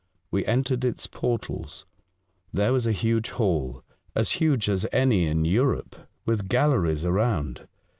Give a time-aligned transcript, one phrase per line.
[0.31, 1.85] We entered its portals.
[2.51, 3.83] There was a huge hall,
[4.15, 7.67] as huge as any in Europe, with galleries around.